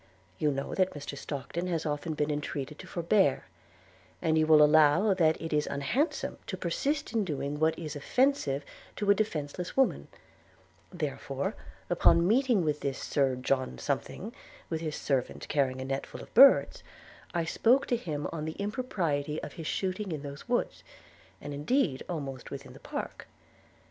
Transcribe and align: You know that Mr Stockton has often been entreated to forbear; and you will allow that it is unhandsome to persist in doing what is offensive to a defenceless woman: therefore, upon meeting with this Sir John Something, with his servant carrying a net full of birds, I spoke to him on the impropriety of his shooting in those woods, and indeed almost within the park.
You 0.39 0.49
know 0.49 0.73
that 0.73 0.95
Mr 0.95 1.15
Stockton 1.15 1.67
has 1.67 1.85
often 1.85 2.15
been 2.15 2.31
entreated 2.31 2.79
to 2.79 2.87
forbear; 2.87 3.45
and 4.19 4.35
you 4.35 4.47
will 4.47 4.63
allow 4.63 5.13
that 5.13 5.39
it 5.39 5.53
is 5.53 5.67
unhandsome 5.67 6.39
to 6.47 6.57
persist 6.57 7.13
in 7.13 7.23
doing 7.23 7.59
what 7.59 7.77
is 7.77 7.95
offensive 7.95 8.65
to 8.95 9.11
a 9.11 9.13
defenceless 9.13 9.77
woman: 9.77 10.07
therefore, 10.91 11.53
upon 11.87 12.27
meeting 12.27 12.63
with 12.65 12.79
this 12.81 12.97
Sir 12.97 13.35
John 13.35 13.77
Something, 13.77 14.33
with 14.71 14.81
his 14.81 14.95
servant 14.95 15.47
carrying 15.49 15.79
a 15.79 15.85
net 15.85 16.07
full 16.07 16.21
of 16.23 16.33
birds, 16.33 16.81
I 17.35 17.45
spoke 17.45 17.85
to 17.85 17.95
him 17.95 18.27
on 18.31 18.45
the 18.45 18.53
impropriety 18.57 19.39
of 19.43 19.53
his 19.53 19.67
shooting 19.67 20.11
in 20.11 20.23
those 20.23 20.49
woods, 20.49 20.83
and 21.39 21.53
indeed 21.53 22.01
almost 22.09 22.49
within 22.49 22.73
the 22.73 22.79
park. 22.79 23.27